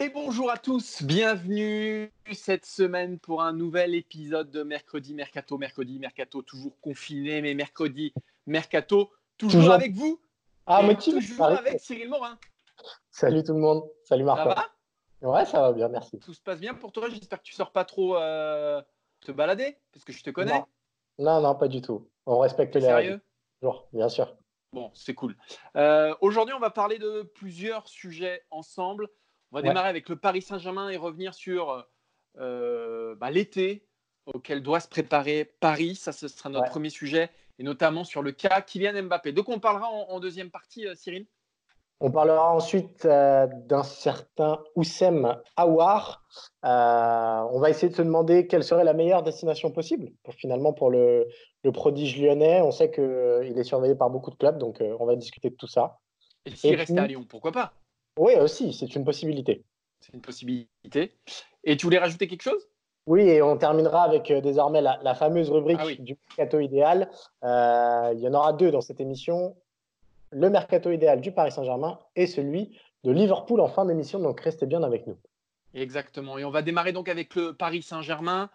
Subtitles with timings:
[0.00, 1.02] Et bonjour à tous.
[1.02, 5.56] Bienvenue cette semaine pour un nouvel épisode de Mercredi Mercato.
[5.56, 8.12] Mercredi Mercato, toujours confiné, mais mercredi
[8.46, 9.74] Mercato, toujours, Toujours.
[9.74, 10.20] avec vous.
[10.66, 12.38] Ah, et motive, toujours avec Cyril Morin.
[13.10, 13.84] Salut tout le monde.
[14.02, 14.48] Salut Ça Marco.
[14.50, 14.66] va?
[15.22, 16.18] Ouais, ça va bien, merci.
[16.18, 17.08] Tout se passe bien pour toi?
[17.08, 18.82] J'espère que tu sors pas trop euh,
[19.20, 20.58] te balader, parce que je te connais.
[20.58, 20.66] Non.
[21.18, 22.08] Non, non, pas du tout.
[22.26, 23.10] On respecte les sérieux?
[23.12, 23.22] règles.
[23.60, 24.36] Toujours, bien sûr.
[24.72, 25.36] Bon, c'est cool.
[25.76, 29.08] Euh, Aujourd'hui, on va parler de plusieurs sujets ensemble.
[29.54, 29.68] On va Ouais.
[29.68, 31.86] démarrer avec le Paris Saint-Germain et revenir sur
[32.40, 33.86] euh, bah, l'été
[34.26, 35.94] auquel doit se préparer Paris.
[35.94, 36.70] Ça, ce sera notre Ouais.
[36.70, 37.30] premier sujet,
[37.60, 39.30] et notamment sur le cas Kylian Mbappé.
[39.30, 41.28] Donc, on parlera en, en deuxième partie, euh, Cyril.
[42.00, 46.24] On parlera ensuite euh, d'un certain Oussem Aouar.
[46.64, 46.68] Euh,
[47.52, 50.90] on va essayer de se demander quelle serait la meilleure destination possible pour finalement pour
[50.90, 51.28] le,
[51.62, 52.60] le prodige lyonnais.
[52.60, 55.68] On sait qu'il est surveillé par beaucoup de clubs, donc on va discuter de tout
[55.68, 56.00] ça.
[56.44, 57.72] Et s'il restait à Lyon, pourquoi pas?
[58.18, 59.64] Oui, aussi, c'est une possibilité.
[60.00, 61.14] C'est une possibilité.
[61.64, 62.68] Et tu voulais rajouter quelque chose?
[63.06, 65.98] Oui, et on terminera avec euh, désormais la, la fameuse rubrique Ah oui.
[65.98, 67.10] du mercato idéal.
[67.42, 69.56] Euh, il y en aura deux dans cette émission.
[70.30, 74.20] Le mercato idéal du Paris Saint-Germain et celui de Liverpool en fin d'émission.
[74.20, 75.18] Donc restez bien avec nous.
[75.74, 76.38] Exactement.
[76.38, 78.48] Et on va démarrer donc avec le Paris Saint-Germain.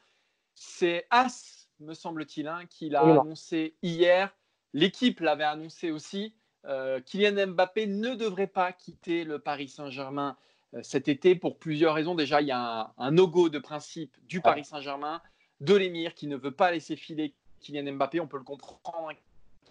[0.55, 4.35] C'est As, me semble-t-il, hein, qui l'a Oui, annoncé hier.
[4.73, 6.33] L'équipe l'avait annoncé aussi.
[6.65, 10.35] Euh, Kylian Mbappé ne devrait pas quitter le Paris Saint-Germain
[10.73, 12.15] euh, cet été pour plusieurs raisons.
[12.15, 15.21] Déjà, il y a un, un no-go de principe du Paris Saint-Germain,
[15.61, 18.19] de l'émir qui ne veut pas laisser filer Kylian Mbappé.
[18.19, 19.13] On peut le comprendre.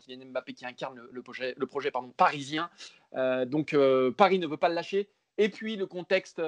[0.00, 2.70] Kylian Mbappé qui incarne le, le projet, le projet pardon, parisien.
[3.14, 3.76] Euh, donc,
[4.16, 5.10] Paris ne veut pas le lâcher.
[5.36, 6.40] Et puis, le contexte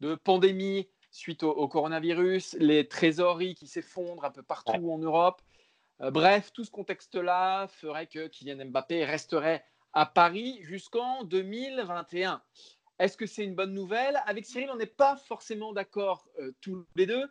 [0.00, 5.40] de pandémie suite au, au coronavirus, les trésoreries qui s'effondrent un peu partout en Europe.
[6.00, 9.64] Bref, tout ce contexte-là ferait que Kylian Mbappé resterait
[9.96, 12.42] à Paris jusqu'en 2021.
[12.98, 14.20] Est-ce que c'est une bonne nouvelle?
[14.26, 17.26] Avec Cyril, on n'est pas forcément d'accord euh, tous les deux.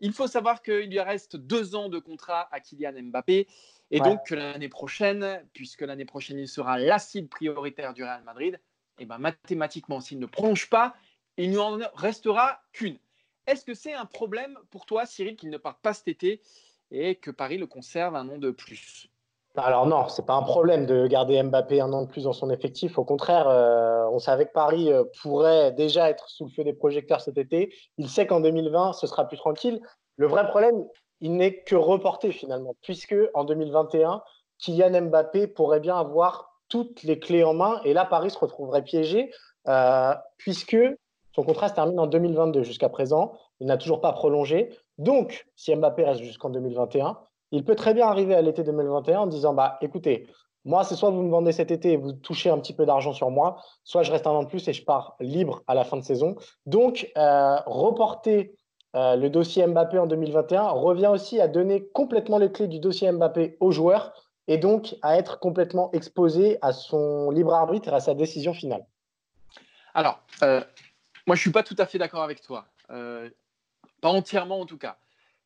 [0.00, 3.48] Il faut savoir qu'il lui reste deux ans de contrat à Kylian Mbappé
[3.90, 4.08] et Ouais.
[4.08, 8.60] donc que l'année prochaine, puisque l'année prochaine il sera la cible prioritaire du Real Madrid,
[8.98, 10.94] et ben mathématiquement, s'il ne prolonge pas,
[11.38, 12.98] il n'y en restera qu'une.
[13.46, 16.42] Est-ce que c'est un problème pour toi, Cyril, qu'il ne parte pas cet été
[16.90, 19.08] et que Paris le conserve un an de plus?
[19.56, 22.50] Alors non, c'est pas un problème de garder Mbappé un an de plus dans son
[22.50, 22.98] effectif.
[22.98, 26.72] Au contraire, euh, on savait que Paris euh, pourrait déjà être sous le feu des
[26.72, 27.74] projecteurs cet été.
[27.98, 29.80] Il sait qu'en 2020, ce sera plus tranquille.
[30.16, 30.84] Le vrai problème,
[31.20, 34.22] il n'est que reporté finalement, puisque en 2021,
[34.58, 38.82] Kylian Mbappé pourrait bien avoir toutes les clés en main, et là, Paris se retrouverait
[38.82, 39.32] piégé,
[39.68, 40.76] euh, puisque
[41.34, 43.32] son contrat se termine en 2022 jusqu'à présent.
[43.58, 44.70] Il n'a toujours pas prolongé.
[44.98, 47.18] Donc, si Mbappé reste jusqu'en 2021,
[47.52, 50.28] il peut très bien arriver à l'été 2021 en disant bah écoutez,
[50.64, 53.12] moi c'est soit vous me vendez cet été et vous touchez un petit peu d'argent
[53.12, 55.84] sur moi, soit je reste un an de plus et je pars libre à la
[55.84, 56.36] fin de saison.
[56.66, 58.54] Donc euh, reporter
[58.96, 63.10] euh, le dossier Mbappé en 2021 revient aussi à donner complètement les clés du dossier
[63.10, 64.12] Mbappé aux joueurs
[64.48, 68.84] et donc à être complètement exposé à son libre arbitre et à sa décision finale.
[69.94, 70.60] Alors, euh,
[71.26, 72.64] moi, je suis pas tout à fait d'accord avec toi.
[72.88, 74.96] Pas entièrement, en tout cas.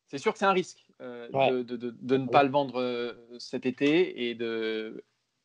[0.07, 1.51] C'est sûr que c'est un risque euh, Ouais.
[1.51, 4.29] de, de- de- de ne pas le vendre euh, cet été.
[4.29, 5.03] Et de...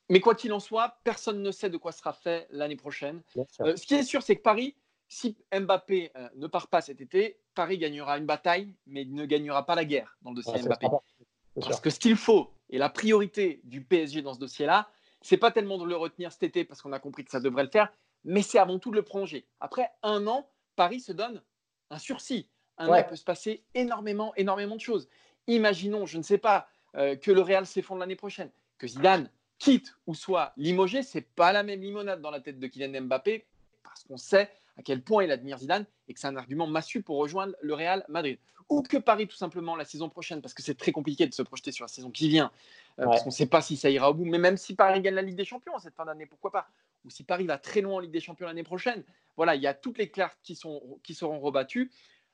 [0.09, 3.22] Mais quoi qu'il en soit, personne ne sait de quoi sera fait l'année prochaine.
[3.60, 4.75] Euh, ce qui est sûr, c'est que Paris,
[5.09, 9.25] si Mbappé euh, ne part pas cet été, Paris gagnera une bataille, mais il ne
[9.27, 10.87] gagnera pas la guerre dans le dossier Ouais, Mbappé.
[11.55, 11.81] Parce sûr.
[11.83, 14.89] que ce qu'il faut, et la priorité du PSG dans ce dossier-là,
[15.21, 17.65] c'est pas tellement de le retenir cet été parce qu'on a compris que ça devrait
[17.65, 17.93] le faire,
[18.25, 19.47] mais c'est avant tout de le prolonger.
[19.60, 21.42] Après un an, Paris se donne
[21.91, 22.48] un sursis.
[22.78, 25.09] Un an, il peut se passer énormément, énormément de choses.
[25.51, 29.97] Imaginons, je ne sais pas, euh, que le Real s'effondre l'année prochaine, que Zidane quitte
[30.07, 33.45] ou soit limogé, c'est pas la même limonade dans la tête de Kylian Mbappé
[33.83, 37.03] parce qu'on sait à quel point il admire Zidane et que c'est un argument massu
[37.03, 38.39] pour rejoindre le Real Madrid.
[38.69, 41.43] Ou que Paris, tout simplement, la saison prochaine, parce que c'est très compliqué de se
[41.43, 42.53] projeter sur la saison qui vient,
[43.01, 44.25] euh, parce qu'on ne sait pas si ça ira au bout.
[44.25, 46.69] Mais même si Paris gagne la Ligue des Champions cette fin d'année, pourquoi pas
[47.05, 49.03] Ou si Paris va très loin en Ligue des Champions l'année prochaine,
[49.37, 51.91] voilà, il y a toutes les cartes qui, sont, qui seront rebattues.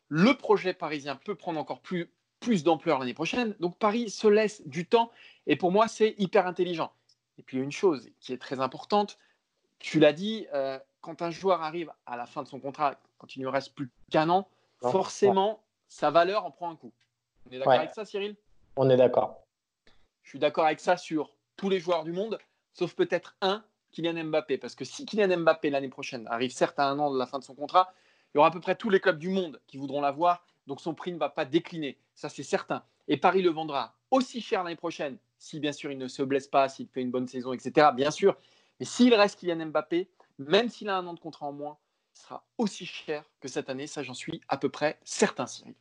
[0.09, 2.11] Le projet parisien peut prendre encore plus,
[2.41, 3.55] plus d'ampleur l'année prochaine.
[3.61, 5.11] Donc Paris se laisse du temps
[5.47, 6.93] et pour moi, c'est hyper intelligent.
[7.39, 9.19] Et puis une chose qui est très importante,
[9.79, 13.37] tu l'as dit, euh, quand un joueur arrive à la fin de son contrat, quand
[13.37, 14.49] il ne reste plus qu'un an,
[14.81, 16.93] forcément, sa valeur en prend un coup.
[17.49, 18.37] On est d'accord avec ça, Cyril?
[18.77, 19.47] On est d'accord.
[20.23, 22.39] Je suis d'accord avec ça sur tous les joueurs du monde,
[22.73, 24.59] sauf peut-être un, Kylian Mbappé.
[24.59, 27.39] Parce que si Kylian Mbappé l'année prochaine arrive certes à un an de la fin
[27.39, 27.95] de son contrat,
[28.35, 30.81] il y aura à peu près tous les clubs du monde qui voudront l'avoir, donc
[30.81, 31.99] son prix ne va pas décliner.
[32.15, 32.83] Ça, c'est certain.
[33.09, 36.49] Et Paris le vendra aussi cher l'année prochaine, si bien sûr il ne se blesse
[36.49, 37.89] pas, s'il fait une bonne saison, etc.
[37.95, 38.37] Bien sûr.
[38.79, 40.09] Mais s'il reste Kylian Mbappé,
[40.39, 41.79] même s'il a un an de contrat en moins,
[42.15, 43.87] il sera aussi cher que cette année.
[43.87, 45.75] Ça, j'en suis à peu près certain, Cyril.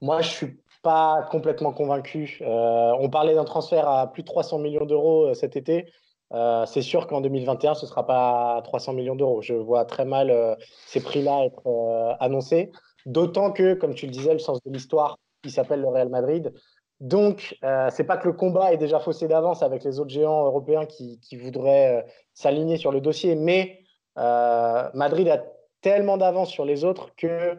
[0.00, 2.38] Moi, je suis pas complètement convaincu.
[2.42, 5.86] Euh, on parlait d'un transfert à plus de 300 millions d'euros euh, cet été.
[6.32, 9.42] Euh, c'est sûr qu'en 2021, ce ne sera pas 300 millions d'euros.
[9.42, 10.56] Je vois très mal
[10.86, 12.72] ces prix-là être annoncés.
[13.06, 16.52] D'autant que, comme tu le disais, le sens de l'histoire, il s'appelle le Real Madrid.
[17.00, 20.44] Donc, ce n'est pas que le combat est déjà faussé d'avance avec les autres géants
[20.44, 23.82] européens qui, qui voudraient s'aligner sur le dossier, mais
[24.16, 25.42] Madrid a
[25.80, 27.58] tellement d'avance sur les autres que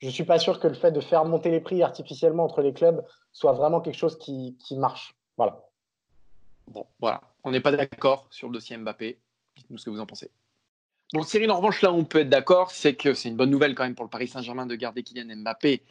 [0.00, 2.62] je ne suis pas sûr que le fait de faire monter les prix artificiellement entre
[2.62, 5.14] les clubs soit vraiment quelque chose qui, marche.
[5.36, 5.64] Voilà.
[6.68, 7.20] Bon, voilà.
[7.44, 9.18] On n'est pas d'accord sur le dossier Mbappé.
[9.56, 10.30] Dites-nous ce que vous en pensez.
[11.14, 13.74] Bon, Cyril, en revanche, là on peut être d'accord, c'est que c'est une bonne nouvelle
[13.74, 15.82] quand même pour le Paris Saint-Germain de garder Kylian Mbappé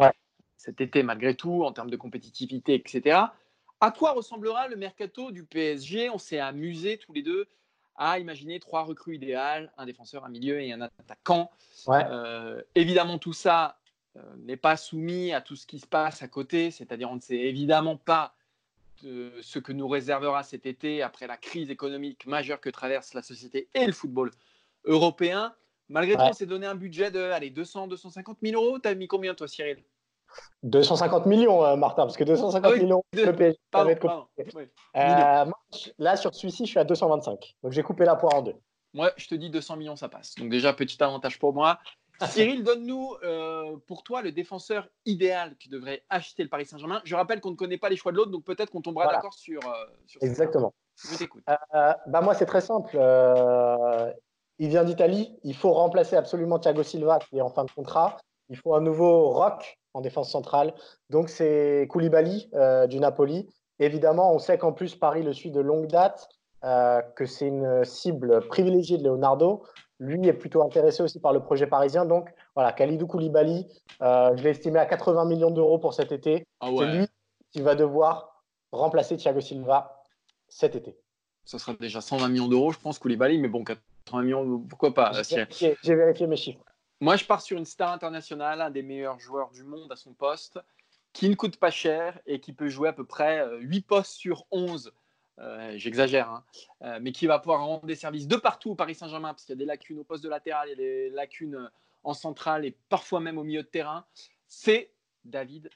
[0.58, 3.20] cet été, malgré tout, en termes de compétitivité, etc.
[3.80, 7.48] À quoi ressemblera le mercato du PSG On s'est amusé tous les deux
[7.96, 11.50] à imaginer trois recrues idéales, un défenseur, un milieu et un attaquant.
[11.90, 13.80] Euh, évidemment, tout ça
[14.18, 17.22] euh, n'est pas soumis à tout ce qui se passe à côté, c'est-à-dire on ne
[17.22, 18.36] sait évidemment pas
[19.02, 23.24] de ce que nous réservera cet été après la crise économique majeure que traverse la
[23.24, 24.32] société et le football
[24.88, 25.54] européen.
[25.90, 28.80] Malgré tout, on s'est donné un budget de allez, 200, 250 000 euros.
[28.80, 29.84] Tu as mis combien, toi, Cyril?
[30.64, 33.58] 250 millions, euh, Martin, parce que 250 ah millions, le PSG,
[34.96, 35.46] euh,
[35.98, 37.56] là, sur celui-ci, je suis à 225.
[37.64, 38.56] Donc, j'ai coupé la poire en deux.
[38.94, 40.36] Moi, je te dis 200 millions, ça passe.
[40.36, 41.80] Donc, déjà, petit avantage pour moi.
[42.26, 47.00] Cyril, donne-nous euh, pour toi le défenseur idéal qui devrait acheter le Paris Saint-Germain.
[47.06, 49.36] Je rappelle qu'on ne connaît pas les choix de l'autre, donc peut-être qu'on tombera d'accord
[49.36, 49.86] sur, euh,
[50.22, 50.74] Exactement.
[50.96, 51.44] Je t'écoute.
[51.46, 52.98] Bah moi, c'est très simple.
[54.60, 55.38] Il vient d'Italie.
[55.44, 58.18] Il faut remplacer absolument Thiago Silva qui est en fin de contrat.
[58.50, 60.74] Il faut un nouveau rock en défense centrale.
[61.10, 62.50] Donc, c'est Koulibaly
[62.88, 63.48] du Napoli.
[63.80, 66.30] Évidemment, on sait qu'en plus, Paris le suit de longue date,
[66.62, 69.64] que c'est une cible privilégiée de Leonardo
[70.00, 72.06] lui est plutôt intéressé aussi par le projet parisien.
[72.06, 73.68] Donc voilà, Khalidou Koulibaly,
[74.02, 76.46] euh, je l'ai estimé à 80 millions d'euros pour cet été.
[76.60, 77.08] Ah c'est lui
[77.52, 80.04] qui va devoir remplacer Thiago Silva
[80.48, 80.98] cet été.
[81.46, 83.80] Ça sera déjà 120 millions d'euros, je pense, Koulibaly, mais bon, 80
[84.16, 86.64] millions, pourquoi pas J'ai vérifié, mes chiffres.
[87.00, 90.14] Moi, je pars sur une star internationale, un des meilleurs joueurs du monde à son
[90.14, 90.60] poste,
[91.14, 94.14] qui ne coûte pas cher et qui peut jouer à peu près 8 euh, postes
[94.14, 94.92] sur 11
[95.40, 96.44] euh, j'exagère, hein.
[96.82, 99.54] euh, mais qui va pouvoir rendre des services de partout au Paris Saint-Germain, parce qu'il
[99.54, 101.68] y a des lacunes au poste de latéral, il y a des lacunes euh,
[102.04, 104.06] en centrale et parfois même au milieu de terrain,
[104.48, 104.92] c'est
[105.26, 105.70] David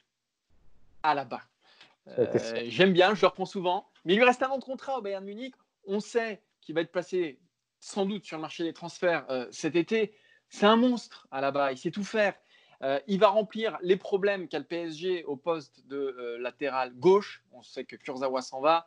[1.04, 1.42] Alaba.
[2.64, 5.02] J'aime bien, je le reprends souvent, mais il lui reste un an de contrat au
[5.02, 5.54] Bayern Munich.
[5.86, 7.38] On sait qu'il va être placé
[7.82, 10.14] sans doute sur le marché des transferts cet été.
[10.48, 12.34] C'est un monstre Alaba, il sait tout faire.
[13.08, 17.44] il va remplir les problèmes qu'a le PSG au poste de latéral gauche.
[17.52, 18.86] On sait que Kurzawa s'en va.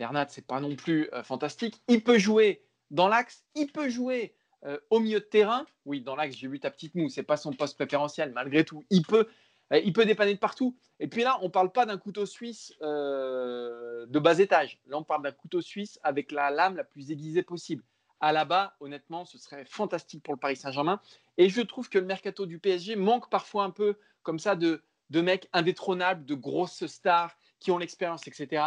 [0.00, 1.82] Bernat, c'est pas non plus euh, fantastique.
[1.86, 4.34] Il peut jouer dans l'axe, il peut jouer
[4.64, 5.66] euh, au milieu de terrain.
[5.84, 8.82] Oui, dans l'axe, j'ai vu ta petite moue, c'est pas son poste préférentiel, malgré tout.
[8.88, 9.28] Il peut,
[9.74, 10.74] euh, il peut dépanner de partout.
[11.00, 14.80] Et puis là, on parle pas d'un couteau suisse de bas étage.
[14.86, 17.84] Là, on parle d'un couteau suisse avec la lame la plus aiguisée possible.
[18.20, 21.00] À la bas, honnêtement, ce serait fantastique pour le Paris Saint-Germain.
[21.38, 24.82] Et je trouve que le mercato du PSG manque parfois un peu comme ça de,
[25.08, 28.62] de mecs indétrônables, de grosses stars qui ont l'expérience, etc.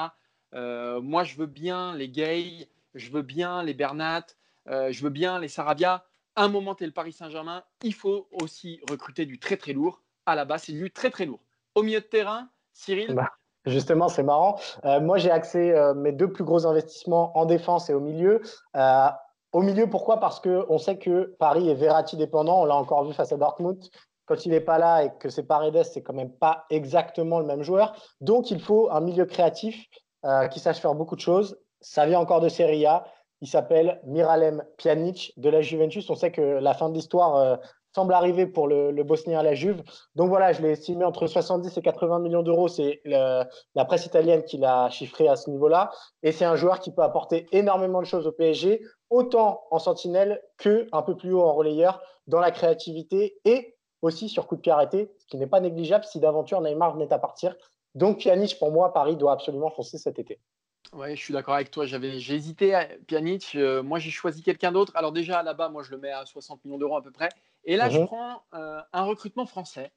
[0.53, 4.25] Euh, moi, je veux bien les Gay, je veux bien les Bernat,
[4.69, 6.05] euh, je veux bien les Sarabia.
[6.35, 10.01] un moment, tu le Paris Saint-Germain, il faut aussi recruter du très très lourd.
[10.25, 11.41] À la base, c'est du très très lourd.
[11.75, 13.31] Au milieu de terrain, Cyril bah,
[13.65, 14.59] Justement, c'est marrant.
[14.83, 18.41] Euh, moi, j'ai axé mes deux plus gros investissements en défense et au milieu.
[19.53, 20.19] Au milieu, pourquoi?
[20.19, 22.61] Parce qu'on sait que Paris est Verratti dépendant.
[22.61, 23.83] On l'a encore vu face à Dortmund
[24.25, 27.45] quand il n'est pas là et que c'est Paredes, c'est quand même pas exactement le
[27.45, 27.93] même joueur.
[28.21, 29.85] Donc, il faut un milieu créatif
[30.25, 31.57] euh, qui sache faire beaucoup de choses.
[31.81, 33.05] Ça vient encore de Serie A.
[33.41, 36.09] Il s'appelle Miralem Pjanic de la Juventus.
[36.09, 37.57] On sait que la fin de l'histoire euh,
[37.93, 39.83] semble arriver pour le, Bosnien à la Juve.
[40.15, 42.67] Donc voilà, je l'ai estimé entre 70 et 80 millions d'euros.
[42.67, 45.91] C'est la presse italienne qui l'a chiffré à ce niveau-là.
[46.23, 50.41] Et c'est un joueur qui peut apporter énormément de choses au PSG, autant en sentinelle
[50.57, 54.61] que un peu plus haut en relayeur, dans la créativité et aussi sur coup de
[54.61, 57.55] pied arrêté, ce qui n'est pas négligeable si d'aventure Neymar venait à partir.
[57.95, 60.39] Donc Pjanic, pour moi, Paris doit absolument foncer cet été.
[60.91, 61.85] Ouais, je suis d'accord avec toi.
[61.85, 63.55] J'avais, j'ai hésité à Pjanic.
[63.55, 64.91] Euh, moi, j'ai choisi quelqu'un d'autre.
[64.95, 67.29] Alors déjà là-bas, moi, je le mets à 60 millions d'euros à peu près.
[67.65, 68.07] Et là, je Mhm.
[68.07, 69.93] prends euh, un recrutement français,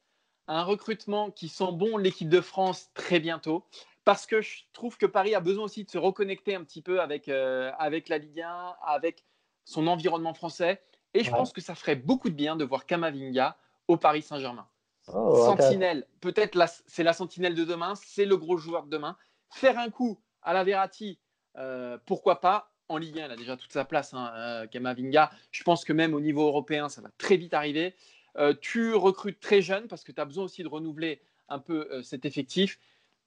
[0.46, 3.66] un recrutement qui sent bon l'équipe de France très bientôt,
[4.04, 7.00] parce que je trouve que Paris a besoin aussi de se reconnecter un petit peu
[7.00, 9.24] avec euh, avec la Ligue 1, avec
[9.64, 10.82] son environnement français.
[11.14, 11.32] Et je Ouais.
[11.32, 13.58] pense que ça ferait beaucoup de bien de voir Kamavinga
[13.88, 14.68] au Paris Saint-Germain.
[15.08, 15.34] Oh.
[15.34, 19.16] Sentinelle, peut-être c'est la sentinelle de demain, c'est le gros joueur de demain.
[19.50, 21.20] Faire un coup à la Verratti,
[21.56, 25.30] euh, pourquoi pas En Ligue 1, il a déjà toute sa place, hein, euh, Kamavinga.
[25.50, 27.96] Je pense que même au niveau européen, ça va très vite arriver.
[28.36, 31.88] Euh, tu recrutes très jeune parce que tu as besoin aussi de renouveler un peu
[31.90, 32.78] euh, cet effectif.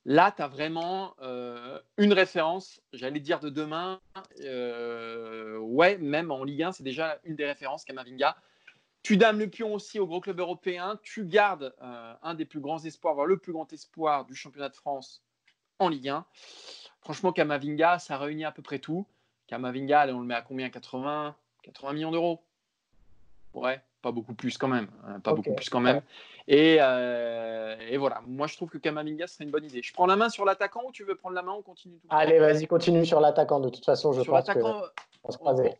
[0.05, 1.15] Là, tu as vraiment
[1.97, 3.99] une référence, j'allais dire de demain.
[4.39, 8.37] Ouais, même en Ligue 1, c'est déjà une des références, Kamavinga.
[9.03, 10.97] Tu dames le pion aussi au gros club européen.
[11.03, 14.75] Tu gardes un des plus grands espoirs, voire le plus grand espoir du championnat de
[14.75, 15.21] France
[15.79, 16.25] en Ligue 1.
[17.01, 19.05] Franchement, Kamavinga, ça réunit à peu près tout.
[19.49, 20.69] Kamavinga, allez, on le met à combien?
[20.69, 22.39] 80, 80 millions d'euros
[23.55, 24.87] Ouais, pas beaucoup plus quand même.
[25.07, 26.01] hein, pas beaucoup plus quand même.
[26.47, 29.81] Et, euh, et voilà, moi je trouve que Kamavinga serait une bonne idée.
[29.81, 31.53] Je prends la main sur l'attaquant ou tu veux prendre la main?
[31.53, 33.59] On continue tout Allez, vas-y, continue sur l'attaquant.
[33.59, 34.59] De toute façon, je Sur pense que
[35.23, 35.75] on se croiser.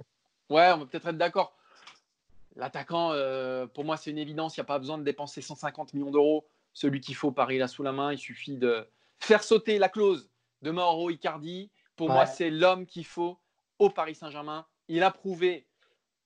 [0.50, 1.56] Ouais, on va peut-être être d'accord.
[2.56, 4.58] L'attaquant, euh, pour moi, c'est une évidence.
[4.58, 6.46] Il n'y a pas besoin de dépenser 150 millions d'euros.
[6.74, 8.12] Celui qu'il faut, Paris l'a sous la main.
[8.12, 8.86] Il suffit de
[9.20, 10.30] faire sauter la clause
[10.64, 11.70] de Mauro Icardi.
[11.96, 13.38] Pour moi, c'est l'homme qu'il faut
[13.80, 14.66] au Paris Saint-Germain.
[14.88, 15.66] Il a prouvé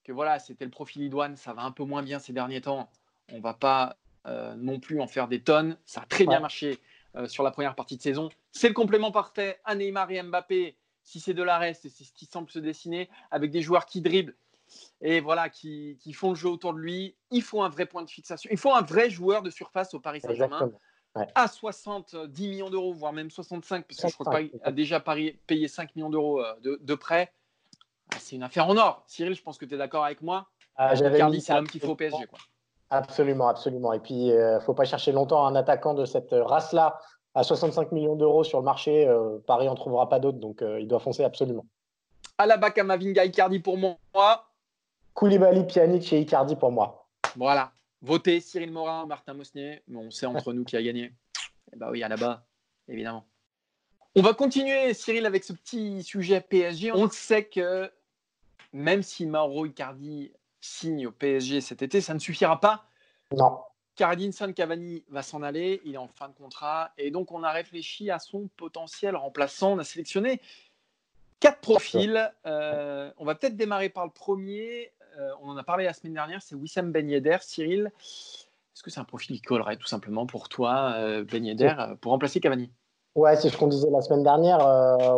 [0.04, 1.36] que voilà, c'était le profil idoine.
[1.38, 2.90] Ça va un peu moins bien ces derniers temps.
[3.32, 5.78] On va pas euh, non plus en faire des tonnes.
[5.86, 6.80] Ça a très bien marché
[7.16, 8.30] euh, sur la première partie de saison.
[8.52, 10.78] C'est le complément parfait à Neymar et Mbappé.
[11.04, 14.02] Si c'est de la reste, c'est ce qui semble se dessiner avec des joueurs qui
[14.02, 14.36] dribblent
[15.02, 17.16] et voilà, qui, qui font le jeu autour de lui.
[17.30, 18.50] Il faut un vrai point de fixation.
[18.52, 20.72] Il faut un vrai joueur de surface au Paris Saint-Germain
[21.36, 24.72] à 70 millions d'euros, voire même 65, parce que je crois que 65, Paris a
[24.72, 27.32] déjà payé 5 millions d'euros euh, de, de prêt.
[28.14, 29.04] Ah, c'est une affaire en or.
[29.08, 30.48] Cyril, je pense que tu es d'accord avec moi.
[30.76, 32.26] Ah, mis c'est l'homme qu'il faut au PSG.
[32.26, 32.40] Quoi.
[32.90, 33.94] Absolument, absolument.
[33.94, 37.00] Et puis, il ne faut pas chercher longtemps un attaquant de cette race-là
[37.36, 39.08] à 65 millions d'euros sur le marché.
[39.08, 41.66] euh, Paris en trouvera pas d'autres, donc euh, il doit foncer absolument.
[42.38, 43.98] Alaba, Kamavinga, Icardi pour moi.
[45.14, 47.08] Koulibaly, Pjanic et Icardi pour moi.
[47.36, 47.72] Voilà.
[48.02, 49.82] Votez Cyril Morin, Martin Mosnier.
[49.94, 51.14] On sait entre nous qui a gagné.
[51.72, 52.44] Eh bah oui, Alaba,
[52.88, 53.26] évidemment.
[54.16, 56.92] On va continuer, Cyril, avec ce petit sujet PSG.
[56.92, 57.92] On sait que
[58.74, 62.86] même si Mauro Icardi signe au PSG cet été, ça ne suffira pas.
[63.36, 63.60] Non.
[63.96, 67.42] car Edinson Cavani va s'en aller, il est en fin de contrat, et donc on
[67.42, 69.74] a réfléchi à son potentiel remplaçant.
[69.74, 70.40] On a sélectionné
[71.40, 72.32] quatre profils.
[72.46, 74.94] Euh, on va peut-être démarrer par le premier.
[75.20, 77.38] Euh, on en a parlé la semaine dernière, c'est Wissam Ben Yedder.
[77.42, 81.76] Cyril, est-ce que c'est un profil qui collerait tout simplement pour toi, euh, Ben Yedder,
[82.02, 82.72] pour remplacer Cavani?
[83.16, 84.60] Ouais, c'est ce qu'on disait la semaine dernière.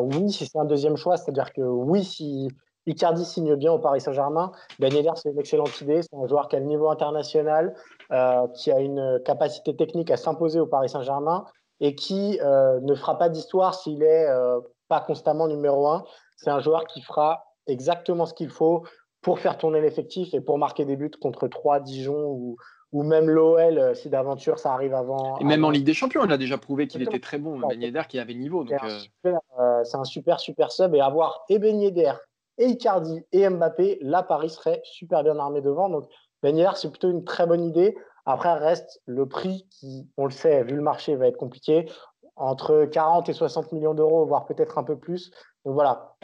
[0.01, 2.49] oui, si c'est un deuxième choix, c'est-à-dire que oui, si
[2.87, 6.01] Icardi signe bien au Paris Saint-Germain, Ben Yedder, c'est une excellente idée.
[6.03, 7.75] C'est un joueur qui a le niveau international,
[8.11, 11.45] euh, qui a une capacité technique à s'imposer au Paris Saint-Germain
[11.79, 16.03] et qui euh, ne fera pas d'histoire s'il est euh, pas constamment numéro un.
[16.37, 18.83] C'est un joueur qui fera exactement ce qu'il faut
[19.21, 22.57] pour faire tourner l'effectif et pour marquer des buts contre 3 Dijon ou,
[22.91, 25.39] ou même l'OL si d'aventure ça arrive avant.
[25.39, 27.57] Et même avant- en Ligue des Champions, il a déjà prouvé qu'il était très bon.
[27.57, 28.63] Ben Yedder, qui avait le niveau.
[28.67, 30.93] C'est un, super, un super, super sub.
[30.93, 32.13] Et avoir et Ben Yedder,
[32.57, 35.89] et Icardi, et Mbappé, là, Paris serait super bien armé devant.
[35.89, 36.05] Donc,
[36.41, 37.95] Ben c'est plutôt une très bonne idée.
[38.25, 41.89] Après, reste le prix qui, on le sait, vu le marché, va être compliqué.
[42.35, 45.31] Entre 40 et 60 millions d'euros, voire peut-être un peu plus.
[45.63, 46.15] Donc voilà,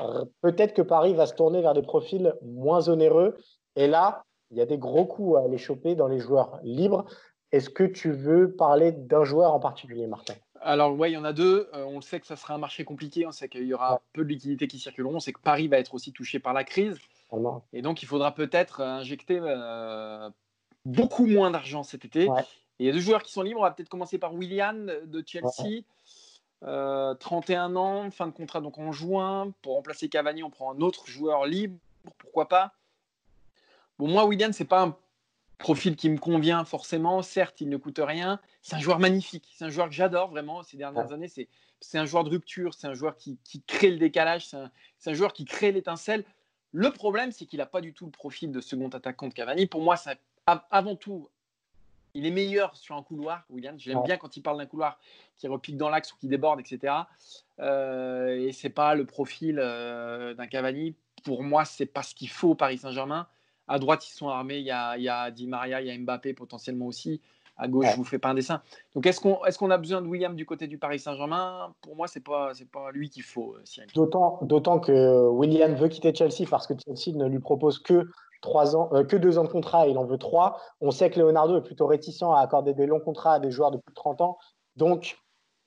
[0.42, 3.38] peut-être que Paris va se tourner vers des profils moins onéreux.
[3.76, 7.06] Et là, il y a des gros coups à aller choper dans les joueurs libres.
[7.52, 10.34] Est-ce que tu veux parler d'un joueur en particulier, Martin?
[10.64, 11.70] Alors, ouais, il y en a deux.
[11.74, 13.26] Euh, on le sait que ça sera un marché compliqué.
[13.26, 14.00] On sait qu'il y aura Ouais.
[14.14, 15.16] peu de liquidités qui circuleront.
[15.16, 17.00] On sait que Paris va être aussi touché par la crise.
[17.32, 20.30] Vraiment Et donc, il faudra peut-être euh, injecter euh,
[20.86, 22.28] beaucoup moins d'argent cet été.
[22.30, 22.42] Ouais.
[22.80, 23.60] Et il y a deux joueurs qui sont libres.
[23.60, 24.74] On va peut-être commencer par Willian
[25.06, 25.84] de Chelsea.
[26.64, 29.52] Euh, 31 ans, fin de contrat donc en juin.
[29.64, 31.78] Pour remplacer Cavani, on prend un autre joueur libre.
[32.20, 32.74] Pourquoi pas?
[33.98, 34.96] Bon, moi, Willian, c'est pas un
[35.62, 37.22] profil qui me convient forcément.
[37.22, 38.40] Certes, il ne coûte rien.
[38.62, 39.50] C'est un joueur magnifique.
[39.56, 41.14] C'est un joueur que j'adore vraiment ces dernières Ouais.
[41.14, 41.28] années.
[41.28, 41.48] C'est,
[41.80, 42.74] c'est un joueur de rupture.
[42.74, 44.48] C'est un joueur qui, qui crée le décalage.
[44.48, 46.24] C'est un, c'est un joueur qui crée l'étincelle.
[46.74, 49.68] Le problème, c'est qu'il n'a pas du tout le profil de second attaquant de Cavani.
[49.68, 50.16] Pour moi, ça,
[50.46, 51.30] avant tout,
[52.14, 53.78] il est meilleur sur un couloir, William.
[53.80, 54.04] J'aime Ouais.
[54.06, 55.00] bien quand il parle d'un couloir
[55.38, 56.94] qui repique dans l'axe ou qui déborde, etc.
[57.60, 60.96] Euh, et c'est pas le profil euh, d'un Cavani.
[61.24, 63.28] Pour moi, c'est pas ce qu'il faut au Paris Saint-Germain.
[63.72, 64.58] À droite, ils sont armés.
[64.58, 67.22] Il y a, il y a Di Maria, il y a Mbappé potentiellement aussi.
[67.58, 68.62] À gauche, je je vous fais pas un dessin.
[68.96, 71.74] Donc, est-ce qu'on est qu'on a besoin de William du côté du Paris Saint-Germain?
[71.82, 73.56] Pour moi, c'est pas c'est pas lui qu'il faut.
[73.94, 78.10] D'autant d'autant que William veut quitter Chelsea parce que Chelsea ne lui propose que
[78.42, 80.60] trois ans, que deux ans de contrat et il en veut trois.
[80.82, 83.72] On sait que Leonardo est plutôt réticent à accorder des longs contrats à des joueurs
[83.72, 84.38] de plus de 30 ans.
[84.76, 85.18] Donc,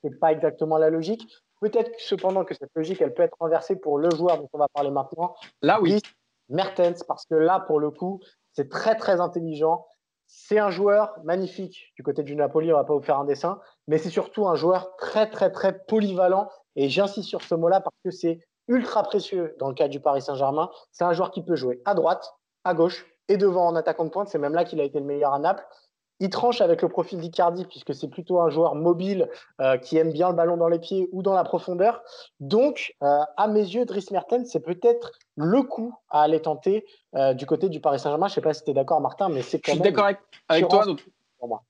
[0.02, 1.26] c'est pas exactement la logique.
[1.60, 4.68] Peut-être cependant que cette logique, elle peut être renversée pour le joueur dont on va
[4.68, 5.34] parler maintenant.
[5.62, 6.02] Là, oui.
[6.48, 8.20] Mertens, parce que là, pour le coup,
[8.52, 9.86] c'est très, très intelligent.
[10.26, 13.60] C'est un joueur magnifique du côté du Napoli, on va pas vous faire un dessin,
[13.86, 16.48] mais c'est surtout un joueur très, très, très polyvalent.
[16.76, 20.22] Et j'insiste sur ce mot-là parce que c'est ultra précieux dans le cas du Paris
[20.22, 20.70] Saint-Germain.
[20.92, 22.34] C'est un joueur qui peut jouer à droite,
[22.64, 24.28] à gauche et devant en attaquant de pointe.
[24.28, 25.66] C'est même là qu'il a été le meilleur à Naples.
[26.20, 29.28] Il tranche avec le profil d'Icardi, puisque c'est plutôt un joueur mobile
[29.60, 32.02] euh, qui aime bien le ballon dans les pieds ou dans la profondeur.
[32.38, 37.34] Donc, euh, à mes yeux, Dries Mertens, c'est peut-être le coup à aller tenter euh,
[37.34, 38.28] du côté du Paris Saint-Germain.
[38.28, 40.08] Je ne sais pas si tu es d'accord, Martin, mais c'est quand Je suis d'accord
[40.48, 40.86] avec, toi.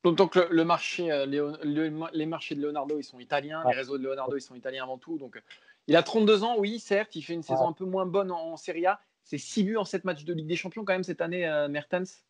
[0.05, 3.63] Donc, le, marché, les marchés de Leonardo, ils sont italiens.
[3.67, 5.17] Les réseaux de Leonardo, ils sont italiens avant tout.
[5.17, 5.43] Donc,
[5.87, 7.17] il a 32 ans, oui, certes.
[7.17, 9.01] Il fait une saison un peu moins bonne en, Serie A.
[9.23, 12.23] C'est 6 buts en 7 matchs de Ligue des Champions, quand même, cette année, Mertens.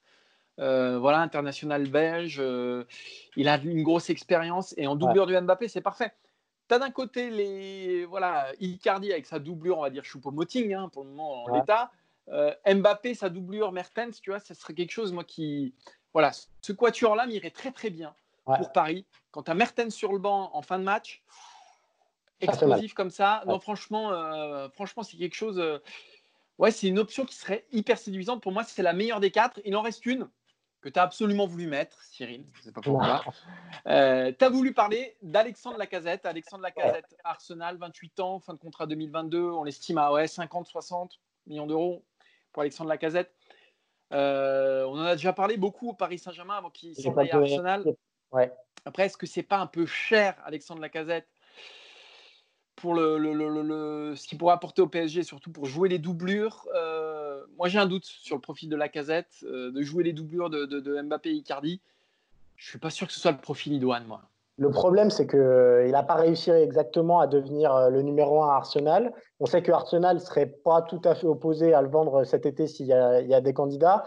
[0.61, 2.37] Euh, voilà, international belge.
[2.39, 2.85] Euh,
[3.37, 6.13] il a une grosse expérience et en doublure du Mbappé, c'est parfait.
[6.69, 10.89] Tu as d'un côté les voilà Icardi avec sa doublure, on va dire Choupo-Moting hein,
[10.93, 11.91] pour le moment en l'état.
[12.29, 15.75] Euh, Mbappé, sa doublure Mertens, tu vois, ça serait quelque chose moi qui
[16.13, 16.31] voilà,
[16.61, 19.05] ce quatuor-là m'irait très très bien pour Paris.
[19.33, 21.25] Quand tu as Mertens sur le banc en fin de match,
[22.41, 24.11] explosif comme ça, non franchement,
[24.71, 25.61] franchement c'est quelque chose.
[26.59, 28.41] ouais, c'est une option qui serait hyper séduisante.
[28.41, 29.61] Pour moi, c'est la meilleure des quatre.
[29.65, 30.29] Il en reste une
[30.85, 33.25] que tu as absolument voulu mettre, Cyril, je sais pas pourquoi.
[33.87, 36.27] Euh, tu as voulu parler d'Alexandre Lacazette.
[36.27, 41.13] Alexandre Lacazette, Arsenal, 28 ans, fin de contrat 2022, on l'estime à ouais, 50-60
[41.47, 42.05] millions d'euros
[42.53, 43.33] pour Alexandre Lacazette.
[44.13, 47.39] Euh, on en a déjà parlé beaucoup au Paris Saint-Germain avant qu'il s'en aille à
[47.39, 47.85] Arsenal.
[48.31, 48.53] Ouais.
[48.85, 51.29] Après, est-ce que c'est pas un peu cher, Alexandre Lacazette
[52.77, 56.67] pour le, le, le, ce qu'il pourrait apporter au PSG, surtout pour jouer les doublures.
[56.75, 57.14] Euh,
[57.59, 60.51] moi, j'ai un doute sur le profil de la casette, euh, de jouer les doublures
[60.51, 61.81] de, Mbappé et Icardi.
[62.57, 64.23] Je suis pas sûr que ce soit le profil idoine, moi.
[64.57, 68.55] Le problème, c'est qu'il euh, n'a pas réussi exactement à devenir le numéro un à
[68.55, 69.13] Arsenal.
[69.41, 72.69] On sait que Arsenal serait pas tout à fait opposé à le vendre cet été
[72.69, 74.05] s'il y, a des candidats.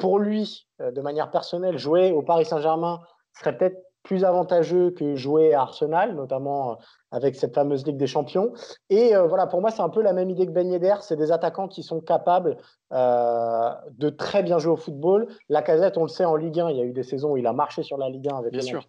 [0.00, 3.00] pour lui, de manière personnelle, jouer au Paris Saint-Germain
[3.34, 6.74] serait peut-être plus avantageux que jouer à Arsenal, notamment euh,
[7.10, 8.52] avec cette fameuse Ligue des Champions.
[8.90, 10.96] Et euh, voilà, pour moi, c'est un peu la même idée que Ben Yedder.
[11.00, 12.56] C'est des attaquants qui sont capables
[12.92, 15.28] euh, de très bien jouer au football.
[15.48, 17.36] La casette, on le sait, en Ligue 1, il y a eu des saisons où
[17.36, 18.82] il a marché sur la Ligue 1 avec bien sûr.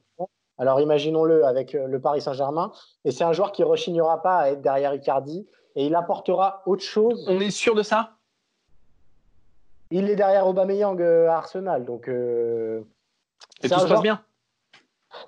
[0.58, 2.72] Alors imaginons-le avec le Paris Saint-Germain.
[3.06, 5.48] Et c'est un joueur qui rechignera pas à être derrière Icardi.
[5.76, 7.26] Et il apportera autre chose.
[7.30, 8.12] On est sûr de ça?
[9.92, 11.86] Il est derrière Aubameyang à Arsenal.
[11.86, 14.22] Donc, et tout se passe bien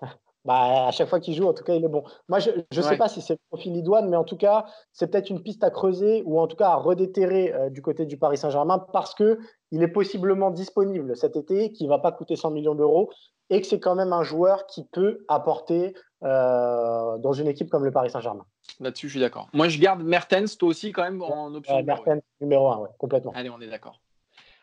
[0.45, 2.03] bah, à chaque fois qu'il joue, en tout cas, il est bon.
[2.27, 5.07] Moi, je ne sais pas si c'est le profil idoine, mais en tout cas, c'est
[5.07, 8.17] peut-être une piste à creuser ou en tout cas à redéterrer euh, du côté du
[8.17, 9.39] Paris Saint-Germain parce que
[9.71, 13.11] il est possiblement disponible cet été, qui ne va pas coûter 100 millions d'euros
[13.49, 17.83] et que c'est quand même un joueur qui peut apporter euh, dans une équipe comme
[17.83, 18.45] le Paris Saint-Germain.
[18.79, 19.47] Là-dessus, je suis d'accord.
[19.53, 21.77] Moi, je garde Mertens, toi aussi, quand même, en option.
[21.77, 23.33] Euh, Mertens, numéro 1, ouais, complètement.
[23.35, 23.99] Allez, on est d'accord.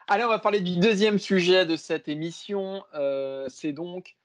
[0.09, 2.83] Allez, on va parler du deuxième sujet de cette émission.
[3.49, 4.18] c'est donc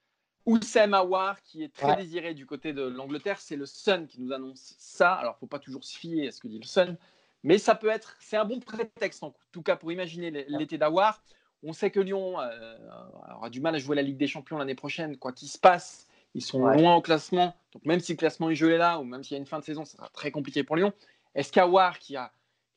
[0.46, 4.34] Oussem Aouar, qui est très désiré du côté de l'Angleterre, c'est le Sun qui nous
[4.34, 5.14] annonce ça.
[5.14, 6.98] Alors, il ne faut pas toujours se fier à ce que dit le Sun,
[7.44, 11.24] mais ça peut être, c'est un bon prétexte en tout cas pour imaginer l'été d'Aouar.
[11.64, 12.78] On sait que Lyon euh,
[13.36, 16.08] aura du mal à jouer la Ligue des Champions l'année prochaine, quoi qu'il se passe.
[16.36, 19.24] Ils sont loin au classement, donc même si le classement est gelé là, ou même
[19.24, 20.92] s'il y a une fin de saison, ça sera très compliqué pour Lyon.
[21.36, 22.16] Est-ce qu'Aouar, qui,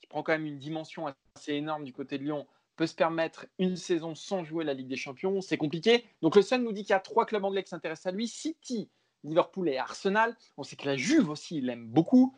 [0.00, 2.46] qui prend quand même une dimension assez énorme du côté de Lyon,
[2.76, 6.04] peut se permettre une saison sans jouer la Ligue des Champions, c'est compliqué.
[6.22, 8.28] Donc le Sun nous dit qu'il y a trois clubs anglais qui s'intéressent à lui,
[8.28, 8.90] City,
[9.24, 10.36] Liverpool et Arsenal.
[10.56, 12.36] On sait que la Juve aussi, il l'aime beaucoup.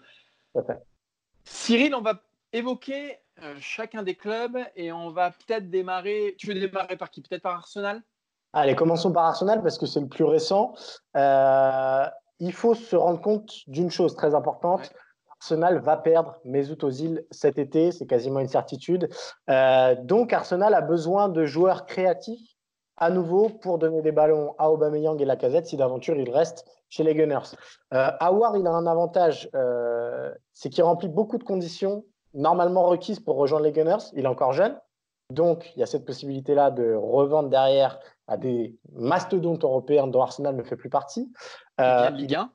[1.44, 2.22] Cyril, on va
[2.52, 6.34] évoquer euh, chacun des clubs et on va peut-être démarrer.
[6.38, 7.20] Tu veux démarrer par qui?
[7.20, 8.02] Peut-être par Arsenal?
[8.52, 10.74] Allez, commençons par Arsenal parce que c'est le plus récent.
[11.16, 12.06] Euh,
[12.40, 14.92] il faut se rendre compte d'une chose très importante.
[15.40, 19.08] Arsenal va perdre Mesut Ozil cet été, c'est quasiment une certitude.
[19.48, 22.56] Euh, donc Arsenal a besoin de joueurs créatifs
[22.96, 27.04] à nouveau pour donner des ballons à Aubameyang et Lacazette si d'aventure il reste chez
[27.04, 27.54] les Gunners.
[27.94, 33.20] Euh, Awar, il a un avantage, euh, c'est qu'il remplit beaucoup de conditions normalement requises
[33.20, 34.10] pour rejoindre les Gunners.
[34.14, 34.76] Il est encore jeune,
[35.30, 40.56] donc il y a cette possibilité-là de revendre derrière à des mastodontes européens dont Arsenal
[40.56, 41.32] ne fait plus partie.
[41.80, 42.50] Euh, Ligue 1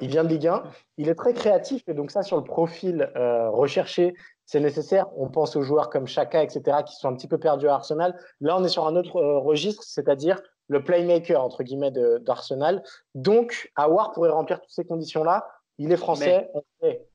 [0.00, 0.62] il vient de Ligue 1.
[0.98, 4.14] Il est très créatif et donc ça, sur le profil euh, recherché,
[4.46, 5.06] c'est nécessaire.
[5.16, 8.18] On pense aux joueurs comme Chaka, etc., qui sont un petit peu perdus à Arsenal.
[8.40, 12.82] Là, on est sur un autre euh, registre, c'est-à-dire le playmaker entre guillemets d'Arsenal.
[13.14, 15.46] Donc, Awar pourrait remplir toutes ces conditions-là.
[15.78, 16.50] Il est français.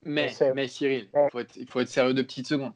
[0.03, 1.09] Mais, mais, Cyril,
[1.55, 2.73] il faut être sérieux de petites secondes.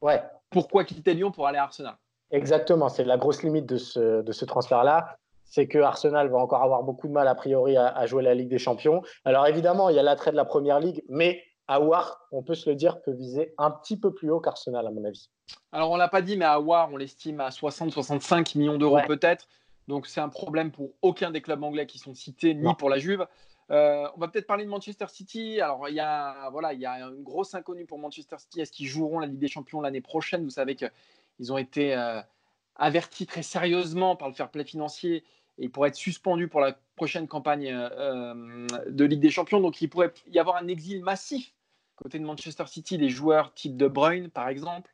[0.00, 0.22] Ouais.
[0.50, 1.96] Pourquoi quitter Lyon pour aller à Arsenal?
[2.30, 5.18] Exactement, c'est la grosse limite de ce, de ce transfert-là.
[5.52, 8.48] C'est que Arsenal va encore avoir beaucoup de mal, a priori, à, jouer la Ligue
[8.48, 9.02] des Champions.
[9.26, 12.70] Alors évidemment, il y a l'attrait de la Première Ligue, mais Awar, on peut se
[12.70, 15.28] le dire, peut viser un petit peu plus haut qu'Arsenal, à mon avis.
[15.70, 19.46] Alors, on ne l'a pas dit, mais Awar, on l'estime à 60-65 millions d'euros peut-être.
[19.88, 22.98] Donc, c'est un problème pour aucun des clubs anglais qui sont cités, ni pour la
[22.98, 23.26] Juve.
[23.70, 25.60] Euh, on va peut-être parler de Manchester City.
[25.60, 28.62] Alors, il y, a, voilà, il y a une grosse inconnue pour Manchester City.
[28.62, 30.44] Est-ce qu'ils joueront la Ligue des Champions l'année prochaine?
[30.44, 32.22] Vous savez qu'ils ont été euh,
[32.76, 35.24] avertis très sérieusement par le fair play financier
[35.58, 39.60] et ils pourraient être suspendus pour la prochaine campagne euh, de Ligue des Champions.
[39.60, 41.52] Donc, il pourrait y avoir un exil massif
[41.96, 44.92] côté de Manchester City, des joueurs type De Bruyne, par exemple.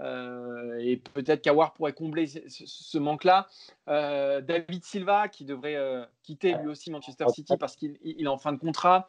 [0.00, 3.46] Euh, et peut-être qu'Awar pourrait combler ce, manque-là.
[3.88, 8.38] Euh, David Silva, qui devrait euh, quitter lui aussi Manchester City parce qu'il est en
[8.38, 9.08] fin de contrat.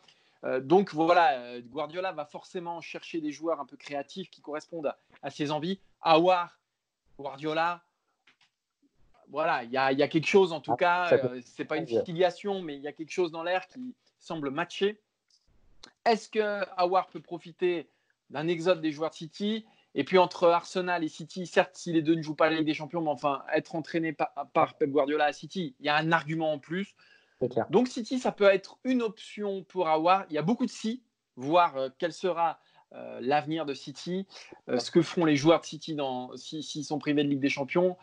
[0.61, 5.51] donc voilà, Guardiola va forcément chercher des joueurs un peu créatifs qui correspondent à, ses
[5.51, 5.79] envies.
[6.01, 6.57] Awar,
[7.17, 7.81] Guardiola,
[9.29, 10.77] voilà, il y, a quelque chose en tout ah,
[11.09, 11.19] cas.
[11.43, 15.01] c'est pas une filiation, mais il y a quelque chose dans l'air qui semble matcher.
[16.05, 17.89] Est-ce que Awar peut profiter
[18.29, 19.65] d'un exode des joueurs de City?
[19.95, 22.67] Et puis entre Arsenal et City, certes, si les deux ne jouent pas la Ligue
[22.67, 26.11] des Champions, mais enfin, être entraîné par, Pep Guardiola à City, il y a un
[26.11, 26.95] argument en plus.
[27.69, 30.25] Donc City, ça peut être une option pour avoir.
[30.29, 31.01] Il y a beaucoup de si,
[31.35, 32.59] voir euh, quel sera
[32.93, 34.25] euh, l'avenir de City,
[34.69, 35.97] euh, ce que feront les joueurs de City
[36.35, 37.97] s'ils sont privés de Ligue des Champions.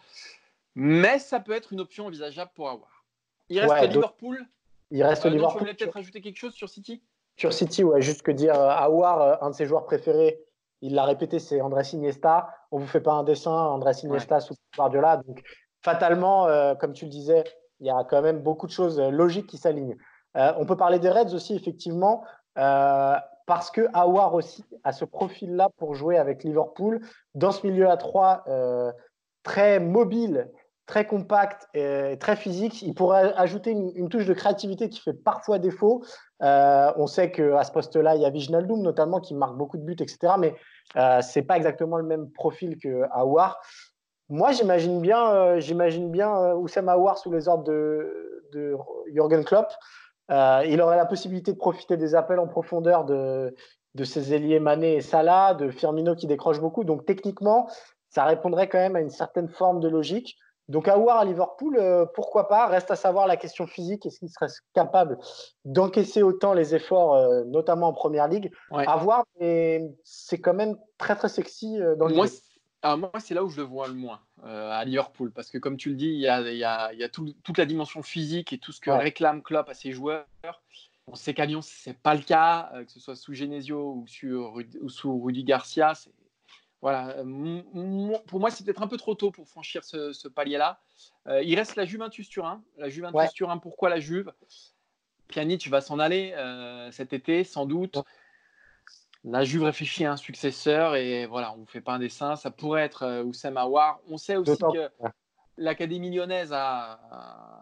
[0.75, 3.05] Mais ça peut être une option envisageable pour avoir.
[3.49, 4.45] Il reste Liverpool.
[4.91, 5.53] Il reste Liverpool.
[5.53, 7.03] Tu voulais peut-être ajouter quelque chose sur City?
[7.37, 10.41] Sur City, ouais, juste que dire, Awar, un de ses joueurs préférés,
[10.81, 12.49] il l'a répété, c'est André Iniesta.
[12.71, 15.17] On vous fait pas un dessin, André Iniesta sous Guardiola.
[15.17, 15.43] Donc,
[15.83, 17.45] fatalement, euh, comme tu le disais,
[17.81, 19.97] il y a quand même beaucoup de choses euh, logiques qui s'alignent.
[20.37, 25.71] Euh, on peut parler des Reds aussi, effectivement, parce que Awar aussi a ce profil-là
[25.77, 27.01] pour jouer avec Liverpool
[27.35, 28.45] dans ce milieu à trois
[29.43, 30.51] très mobile
[30.87, 32.83] très compact et très physique.
[32.83, 36.05] Il pourrait ajouter une, touche de créativité qui fait parfois défaut.
[36.43, 39.83] Euh, on sait qu'à ce poste-là, il y a Viginaldoum notamment qui marque beaucoup de
[39.83, 40.35] buts, etc.
[40.39, 40.55] Mais
[40.97, 43.61] euh, c'est pas exactement le même profil que Aouar.
[44.29, 48.41] Moi, j'imagine bien, euh, j'imagine bien euh, Oussem Aouar sous les ordres de,
[49.13, 49.73] Jürgen Klopp.
[50.31, 53.55] il aurait la possibilité de profiter des appels en profondeur de,
[53.95, 56.85] de ses ailiers Mané et Salah, de Firmino qui décroche beaucoup.
[56.85, 57.69] Donc techniquement,
[58.11, 60.37] ça répondrait quand même à une certaine forme de logique.
[60.69, 62.67] Donc à voir à Liverpool, euh, pourquoi pas?
[62.67, 64.07] Reste à savoir la question physique.
[64.07, 65.19] Est-ce qu'il serait capable
[65.65, 68.51] d'encaisser autant les efforts, euh, notamment en première ligue?
[68.71, 72.27] À voir, mais c'est quand même très très sexy euh, dans le moi,
[72.97, 75.89] moi, c'est là où je le vois le moins à Liverpool, parce que comme tu
[75.89, 79.71] le dis, il y a, toute la dimension physique et tout ce que réclame Klopp
[79.71, 80.27] à ses joueurs.
[81.07, 84.59] On sait qu'à Lyon, c'est pas le cas, que ce soit sous Genesio ou, sur,
[84.83, 85.95] ou sous Rudy Garcia.
[85.95, 86.11] C'est
[86.85, 87.63] voilà, euh,
[88.27, 90.79] pour moi, c'est peut-être un peu trop tôt pour franchir ce, palier-là.
[91.27, 92.63] Euh, il reste la Juventus Turin.
[92.77, 94.31] La Juventus Turin, pourquoi la Juve?
[95.29, 98.01] Pjanic va s'en aller euh, cet été, sans doute.
[99.25, 102.37] La Juve réfléchit à un successeur et voilà, on ne fait pas un dessin.
[102.37, 104.01] Ça pourrait être Oussem Aouar.
[104.11, 104.91] On sait aussi que
[105.57, 107.01] l'Académie lyonnaise a,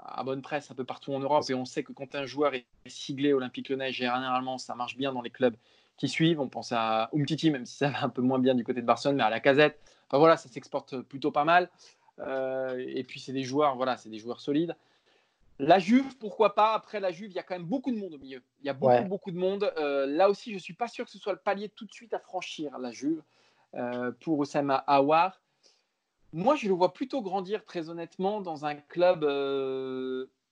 [0.04, 2.54] a, bonne presse un peu partout en Europe et on sait que quand un joueur
[2.54, 5.54] est siglé Olympique lyonnais, généralement, ça marche bien dans les clubs
[5.96, 6.40] qui suivent.
[6.40, 8.86] On pense à Umtiti, même si ça va un peu moins bien du côté de
[8.86, 9.78] Barcelone, mais à la casette.
[10.08, 11.70] Enfin voilà, ça s'exporte plutôt pas mal.
[12.18, 14.76] Euh, et puis c'est des joueurs, voilà, c'est des joueurs solides.
[15.58, 16.74] La Juve, pourquoi pas?
[16.74, 18.42] Après la Juve, il y a quand même beaucoup de monde au milieu.
[18.60, 19.72] Il y a beaucoup, beaucoup de monde.
[19.78, 21.92] Euh, là aussi, je ne suis pas sûr que ce soit le palier tout de
[21.92, 23.22] suite à franchir, la Juve,
[23.74, 25.40] euh, pour Osama Awar.
[26.32, 29.20] Moi, je le vois plutôt grandir, très honnêtement, dans un club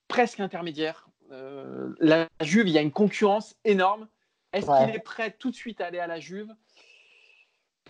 [0.07, 1.09] presque intermédiaire.
[1.29, 4.07] la Juve, il y a une concurrence énorme.
[4.53, 6.53] Est-ce qu'il est prêt tout de suite à aller à la Juve?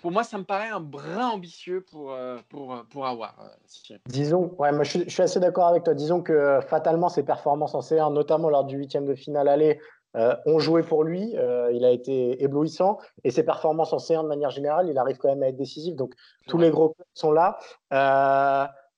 [0.01, 3.35] Pour moi, ça me paraît un brin ambitieux pour, euh, pour, euh, pour avoir.
[3.39, 5.93] Euh, Disons, ouais, moi, je, suis assez d'accord avec toi.
[5.93, 9.79] Disons que fatalement, ses performances en C1, notamment lors du huitième de finale aller,
[10.45, 11.35] ont joué pour lui.
[11.71, 12.97] il a été éblouissant.
[13.23, 15.95] Et ses performances en C1, de manière générale, il arrive quand même à être décisif.
[15.95, 16.13] Donc,
[16.47, 17.59] tous les gros sont là.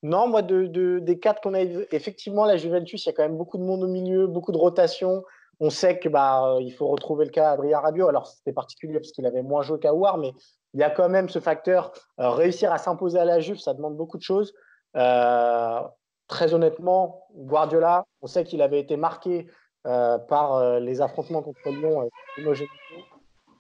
[0.01, 3.23] non, moi, de, de, des quatre qu'on a effectivement, la Juventus, il y a quand
[3.23, 5.23] même beaucoup de monde au milieu, beaucoup de rotation.
[5.65, 8.09] On sait que bah, il faut retrouver le cas Adrien Rabiot.
[8.09, 10.33] Alors, c'était particulier parce qu'il avait moins joué qu'à War, mais
[10.73, 11.93] il y a quand même ce facteur.
[12.19, 14.53] Euh, réussir à s'imposer à la Juve, ça demande beaucoup de choses.
[14.97, 15.79] Euh,
[16.27, 19.47] très honnêtement, Guardiola, on sait qu'il avait été marqué
[19.87, 22.09] euh, par les affrontements contre Lyon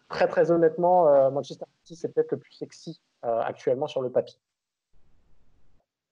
[0.09, 4.37] Très, très honnêtement, Manchester City, c'est peut-être le plus sexy actuellement sur le papier.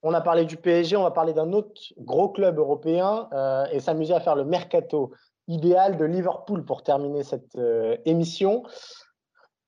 [0.04, 3.80] On a parlé du PSG, on va parler d'un autre gros club européen euh, et
[3.80, 5.12] s'amuser à faire le mercato
[5.52, 8.64] idéal de Liverpool pour terminer cette euh, émission.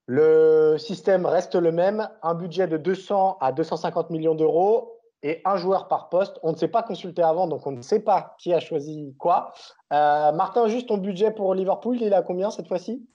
[0.05, 5.55] Le système reste le même, un budget de 200 à 250 millions d'euros et un
[5.55, 6.39] joueur par poste.
[6.43, 9.53] On ne s'est pas consulté avant, donc on ne sait pas qui a choisi quoi.
[9.93, 13.05] Euh, Martin, juste ton budget pour Liverpool, il est à combien cette fois-ci?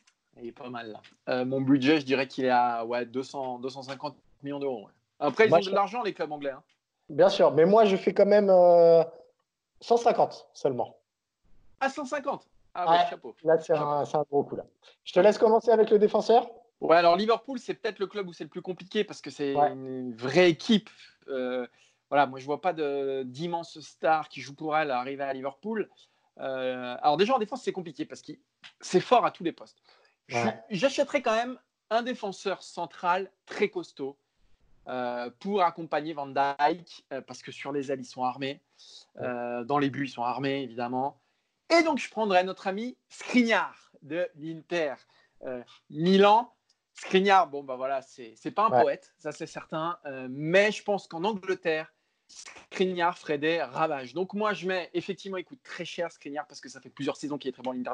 [0.41, 1.01] Il est pas mal là.
[1.29, 4.89] Euh, mon budget, je dirais qu'il est à ouais, 200, 250 millions d'euros.
[5.21, 6.53] Après, ils ont de l'argent, les clubs anglais.
[6.53, 6.63] Hein.
[7.11, 8.49] Bien sûr, mais moi, je fais quand même
[9.81, 10.97] 150 euh, seulement.
[11.81, 13.35] À 150 Ah ouais, chapeau.
[13.45, 14.57] Là, c'est un, un, gros coup.
[14.57, 14.65] Là.
[15.05, 16.49] Je te laisse commencer avec le défenseur.
[16.81, 19.55] Ouais, alors Liverpool, c'est peut-être le club où c'est le plus compliqué parce que c'est
[19.55, 20.91] une vraie équipe.
[21.29, 21.67] Euh,
[22.09, 22.73] voilà, moi je vois pas
[23.25, 25.91] d'immenses stars qui jouent pour elle à arriver à Liverpool.
[26.39, 28.33] Euh, alors déjà en défense, c'est compliqué parce que
[28.81, 29.79] c'est fort à tous les postes.
[30.71, 31.59] J'achèterais quand même
[31.91, 34.17] un défenseur central très costaud
[34.89, 38.63] euh, pour accompagner Van Dyke parce que sur les ailes ils sont armés,
[39.17, 41.19] dans les buts ils sont armés évidemment.
[41.71, 44.95] Et donc je prendrais notre ami Skriniar de l'Inter
[45.91, 46.53] Milan
[46.99, 51.07] Skriniar, bon, bah voilà, c'est pas un poète, ça c'est certain, euh, mais je pense
[51.07, 51.93] qu'en Angleterre,
[52.27, 54.15] Skriniar ferait des ravages.
[54.15, 57.17] Donc moi, je mets, effectivement, il coûte très cher Skriniar parce que ça fait plusieurs
[57.17, 57.93] saisons qu'il est très bon en l'Inter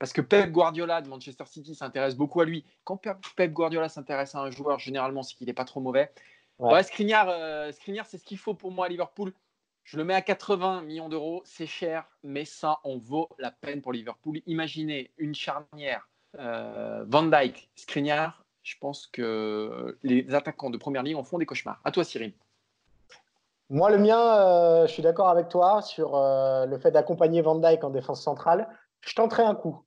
[0.00, 2.64] parce que Pep Guardiola de Manchester City s'intéresse beaucoup à lui.
[2.82, 3.00] Quand
[3.36, 6.12] Pep Guardiola s'intéresse à un joueur, généralement, c'est qu'il n'est pas trop mauvais.
[6.58, 9.32] Ouais, Skriniar, euh, c'est ce qu'il faut pour moi à Liverpool.
[9.84, 13.82] Je le mets à 80 millions d'euros, c'est cher, mais ça en vaut la peine
[13.82, 14.40] pour Liverpool.
[14.46, 21.16] Imaginez une charnière euh, Van Dyke, Skriniar, je pense que les attaquants de première ligne
[21.16, 21.80] en font des cauchemars.
[21.84, 22.32] À toi, Cyril.
[23.68, 27.56] Moi, le mien, euh, je suis d'accord avec toi sur euh, le fait d'accompagner Van
[27.56, 28.68] Dyke en défense centrale.
[29.02, 29.84] Je tenterais un coup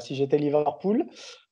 [0.00, 1.06] si j'étais Liverpool.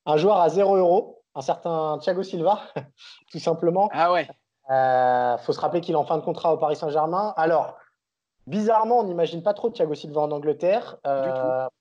[0.05, 2.61] Un joueur à 0 euros, un certain Thiago Silva,
[3.33, 3.89] tout simplement.
[3.93, 4.29] Ah ouais.
[4.73, 7.35] Il faut se rappeler qu'il est en fin de contrat au Paris Saint-Germain.
[7.37, 7.77] Alors,
[8.47, 10.97] bizarrement, on n'imagine pas trop Thiago Silva en Angleterre.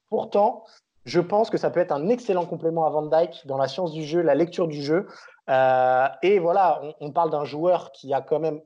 [0.09, 0.65] pourtant,
[1.05, 3.91] je pense que ça peut être un excellent complément à Van Dyke dans la science
[3.91, 5.07] du jeu, la lecture du jeu.
[5.49, 8.61] Euh, et voilà, on, parle d'un joueur qui a quand même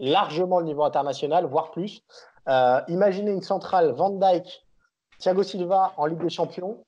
[0.00, 2.02] largement le niveau international, voire plus.
[2.48, 4.64] Euh, imaginez une centrale Van Dyke,
[5.18, 6.82] Thiago Silva en Ligue des Champions.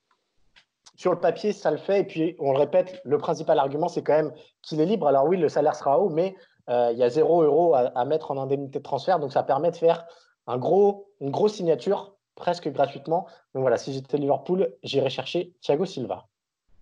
[0.96, 2.00] Sur le papier, ça le fait.
[2.00, 5.06] Et puis, on le répète, le principal argument, c'est quand même qu'il est libre.
[5.06, 8.04] Alors oui, le salaire sera haut, mais euh, il y a zéro euro à, à,
[8.04, 9.18] mettre en indemnité de transfert.
[9.18, 10.06] Donc, ça permet de faire
[10.46, 13.26] un gros, une grosse signature presque gratuitement.
[13.54, 16.26] Donc voilà, si j'étais Liverpool, j'irais chercher Thiago Silva.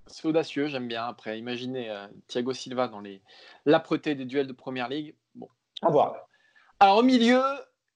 [0.06, 1.04] C'est audacieux, j'aime bien.
[1.04, 3.20] Après, imaginez euh, Thiago Silva dans les
[3.66, 5.14] l'âpreté des duels de première ligue.
[5.34, 5.48] Bon,
[5.82, 6.28] à voir.
[6.80, 7.42] Alors au milieu,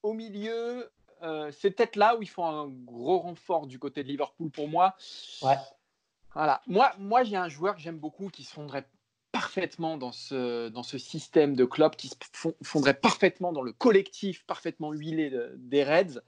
[0.03, 0.91] au milieu,
[1.23, 4.69] euh, c'est peut-être là où il faut un gros renfort du côté de Liverpool pour
[4.69, 4.95] moi.
[5.41, 5.57] Ouais.
[6.35, 6.61] Voilà.
[6.67, 8.87] Moi, moi j'ai un joueur que j'aime beaucoup qui se fondrait
[9.33, 12.15] parfaitement dans ce, dans ce système de club, qui se
[12.63, 16.21] fondrait parfaitement dans le collectif parfaitement huilé des Reds.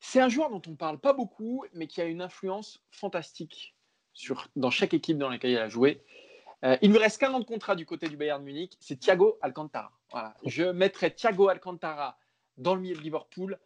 [0.00, 3.74] C'est un joueur dont on ne parle pas beaucoup, mais qui a une influence fantastique
[4.12, 6.02] sur, dans chaque équipe dans laquelle il a joué.
[6.64, 8.98] Euh, il ne lui reste qu'un an de contrat du côté du Bayern Munich, c'est
[8.98, 9.92] Thiago Alcantara.
[10.44, 12.18] Je mettrais Thiago Alcantara
[12.58, 13.58] dans le milieu de Liverpool.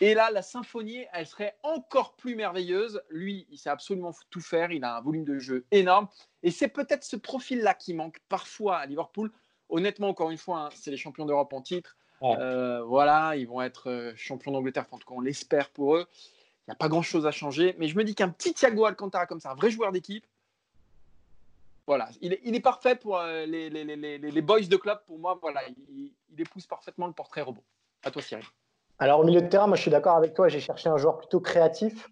[0.00, 3.02] Et là, la symphonie, elle serait encore plus merveilleuse.
[3.08, 4.70] Lui, il sait absolument tout faire.
[4.70, 6.08] Il a un volume de jeu énorme.
[6.42, 9.32] Et c'est peut-être ce profil-là qui manque parfois à Liverpool.
[9.68, 11.96] Honnêtement, encore une fois, hein, c'est les champions d'Europe en titre.
[12.22, 16.06] Euh, voilà, ils vont être euh, champions d'Angleterre, en tout cas on l'espère pour eux.
[16.66, 19.26] Il n'y a pas grand-chose à changer, mais je me dis qu'un petit Thiago Alcantara
[19.26, 20.26] comme ça, un vrai joueur d'équipe,
[21.86, 24.98] voilà, il est, il est, parfait pour euh, les, les, les, les, boys de club.
[25.06, 27.62] Pour moi, voilà, il, il, épouse parfaitement le portrait robot.
[28.02, 28.44] À toi, Cyril.
[28.98, 30.48] Alors, au milieu de terrain, moi, je suis d'accord avec toi.
[30.48, 32.08] J'ai cherché un joueur plutôt créatif,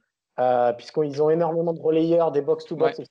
[0.76, 3.10] puisqu'ils ont énormément de relayeurs, des box-to-box, etc.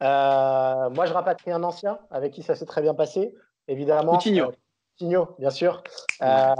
[0.00, 3.34] moi, je rapatrie un ancien avec qui ça s'est très bien passé.
[3.68, 4.52] Évidemment, Coutinho
[5.38, 5.82] bien sûr.
[6.22, 6.54] Euh,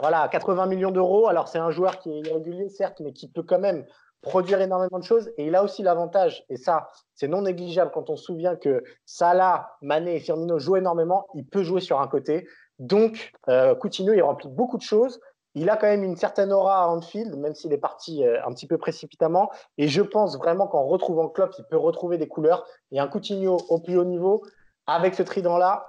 [0.00, 1.28] voilà, 80 millions d'euros.
[1.28, 3.84] Alors, c'est un joueur qui est irrégulier, certes, mais qui peut quand même
[4.20, 5.30] produire énormément de choses.
[5.36, 8.82] Et il a aussi l'avantage, et ça, c'est non négligeable quand on se souvient que
[9.04, 12.46] Salah, Mané et Firmino jouent énormément, il peut jouer sur un côté.
[12.78, 15.20] Donc, euh, Coutinho, il remplit beaucoup de choses.
[15.54, 18.52] Il a quand même une certaine aura à Anfield, même s'il est parti euh, un
[18.52, 19.50] petit peu précipitamment.
[19.78, 22.66] Et je pense vraiment qu'en retrouvant Klopp, il peut retrouver des couleurs.
[22.90, 24.42] Et un Coutinho au plus haut niveau,
[24.86, 25.86] avec ce trident-là,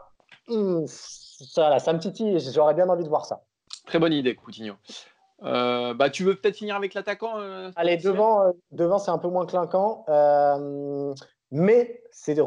[0.47, 3.43] hmm, ça, ça me titille j'aurais bien envie de voir ça.
[3.85, 4.75] Très bonne idée, Coutinho.
[5.43, 9.17] Euh, bah, tu veux peut-être finir avec l'attaquant euh, Allez, devant, euh, devant c'est un
[9.17, 10.05] peu moins clinquant,
[11.51, 12.37] mais c'est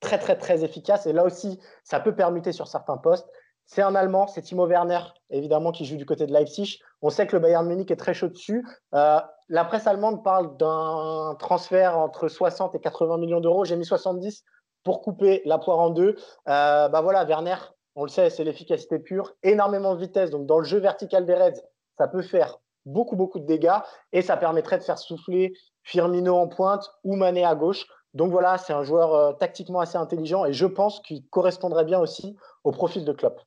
[0.00, 1.06] très, très, très efficace.
[1.06, 3.28] Et là aussi, ça peut permuter sur certains postes.
[3.74, 6.80] C'est un Allemand, c'est Timo Werner, évidemment, qui joue du côté de Leipzig.
[7.00, 8.66] On sait que le Bayern Munich est très chaud dessus.
[8.92, 13.64] la presse allemande parle d'un transfert entre 60 et 80 millions d'euros.
[13.64, 14.44] J'ai mis 70
[14.84, 16.16] pour couper la poire en deux.
[16.44, 17.56] bah voilà, Werner,
[17.94, 20.28] on le sait, c'est l'efficacité pure, énormément de vitesse.
[20.28, 21.62] Donc, dans le jeu vertical des Reds,
[21.96, 23.80] ça peut faire beaucoup, beaucoup de dégâts
[24.12, 27.86] et ça permettrait de faire souffler Firmino en pointe ou Mané à gauche.
[28.12, 32.00] Donc voilà, c'est un joueur euh, tactiquement assez intelligent et je pense qu'il correspondrait bien
[32.00, 33.40] aussi au profil de Klopp.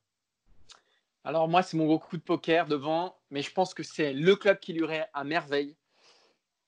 [1.26, 4.36] Alors moi, c'est mon gros coup de poker devant, mais je pense que c'est le
[4.36, 5.76] club qui lui irait à merveille.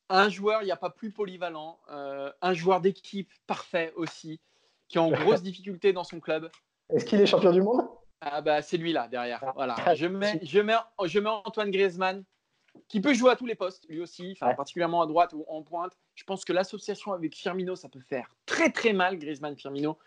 [0.09, 4.40] Un joueur, il n'y a pas plus polyvalent, euh, un joueur d'équipe parfait aussi,
[4.88, 6.51] qui est en grosse difficulté dans son club.
[6.90, 7.87] Est-ce qu'il est champion du monde?
[8.21, 9.38] Ah bah c'est lui là derrière.
[9.47, 9.94] Ah, voilà.
[9.94, 12.25] Je mets, je mets, je mets Antoine Griezmann
[12.88, 15.97] qui peut jouer à tous les postes, lui aussi, particulièrement à droite ou en pointe.
[16.16, 19.99] Je pense que l'association avec Firmino, ça peut faire très très mal, Griezmann-Firmino.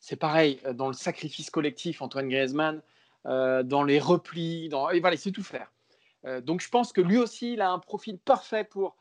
[0.00, 2.82] C'est pareil, euh, dans le sacrifice collectif, Antoine Griezmann,
[3.26, 4.90] euh, dans les replis, dans...
[4.90, 5.72] Et voilà, tout faire.
[6.24, 8.96] Euh, donc je pense que lui aussi, il a un profil parfait pour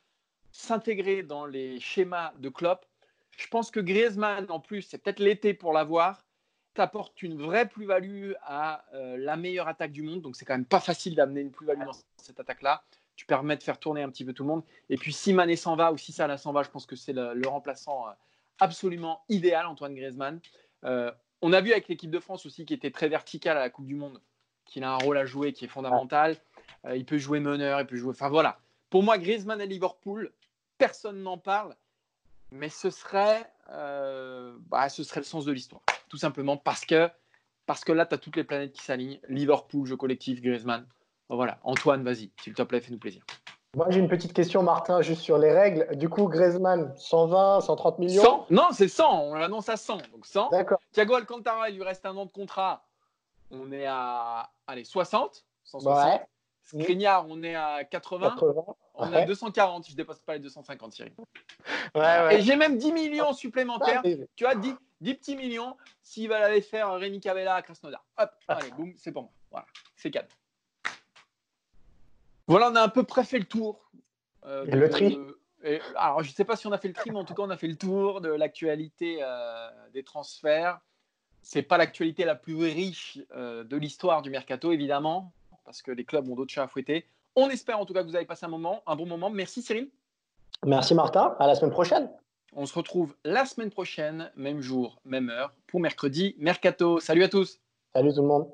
[0.52, 2.86] s'intégrer dans les schémas de Klopp.
[3.38, 6.26] Je pense que Griezmann, en plus, c'est peut-être l'été pour l'avoir,
[6.74, 10.22] t'apporte une vraie plus-value à la meilleure attaque du monde.
[10.22, 12.84] Donc c'est quand même pas facile d'amener une plus-value dans cette attaque-là
[13.16, 14.64] tu permets de faire tourner un petit peu tout le monde.
[14.90, 17.14] Et puis si Mané s'en va ou si Salah s'en va, je pense que c'est
[17.14, 18.12] le, remplaçant euh,
[18.60, 20.40] absolument idéal, Antoine Griezmann.
[20.84, 21.12] Euh,
[21.46, 23.86] on a vu avec l'équipe de France aussi qui était très verticale à la Coupe
[23.86, 24.20] du Monde,
[24.66, 26.38] qu'il a un rôle à jouer qui est fondamental.
[26.86, 28.10] Euh, il peut jouer meneur, il peut jouer.
[28.10, 28.58] Enfin voilà.
[28.90, 30.32] Pour moi, Griezmann à Liverpool,
[30.80, 31.76] personne n'en parle,
[32.52, 37.10] mais ce serait, bah, ce serait le sens de l'histoire, tout simplement parce que
[37.68, 39.20] parce que là, tu as toutes les planètes qui s'alignent.
[39.28, 40.86] Liverpool, jeu collectif, Griezmann.
[41.30, 43.24] Voilà, Antoine, vas-y, s'il te plaît, fais-nous plaisir.
[43.76, 45.98] Moi, j'ai une petite question, Martin, juste sur les règles.
[45.98, 49.24] Du coup, Griezmann, 120, 130 millions 100 Non, c'est 100.
[49.24, 49.98] On l'annonce à 100.
[50.14, 50.50] Donc 100.
[50.50, 50.80] D'accord.
[50.94, 52.86] Thiago Alcantara, il lui reste un an de contrat.
[53.52, 55.46] On est à allez, 60.
[55.66, 55.94] 160.
[55.94, 56.22] Ouais.
[56.64, 58.38] Skriniar, on est à 80.
[58.94, 59.90] On est à 240.
[59.90, 61.14] Je dépasse pas les 250, Thierry.
[61.94, 62.36] Ouais, ouais.
[62.36, 64.02] Et j'ai même 10 millions supplémentaires.
[64.36, 68.04] Tu as 10, 10 petits millions s'il va aller faire Rémi Cavella à Krasnodar.
[68.18, 69.32] Hop, allez, boum, c'est pour moi.
[69.52, 70.28] Voilà, c'est cadre.
[72.48, 73.92] Voilà, on a à peu près fait le tour.
[74.46, 75.18] Euh, le tri
[75.96, 77.44] Alors, je ne sais pas si on a fait le tri, mais en tout cas,
[77.44, 80.80] on a fait le tour de l'actualité euh, des transferts.
[81.42, 85.32] Ce n'est pas l'actualité la plus riche euh, de l'histoire du mercato, évidemment,
[85.64, 87.06] parce que les clubs ont d'autres chats à fouetter.
[87.36, 89.30] On espère en tout cas que vous avez passé un, moment, un bon moment.
[89.30, 89.90] Merci Cyril.
[90.66, 91.36] Merci Martin.
[91.40, 92.10] À la semaine prochaine.
[92.54, 97.00] On se retrouve la semaine prochaine, même jour, même heure, pour mercredi Mercato.
[97.00, 97.60] Salut à tous.
[97.94, 98.48] Salut tout le monde.